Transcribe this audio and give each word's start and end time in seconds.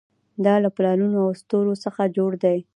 دا 0.45 0.55
له 0.63 0.69
پلانونو 0.77 1.17
او 1.23 1.29
دستورونو 1.35 1.75
څخه 1.85 2.01
جوړ 2.17 2.31
دی. 2.43 2.57